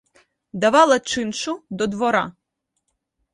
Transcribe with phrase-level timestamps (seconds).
[0.63, 2.25] Давала чиншу до двора: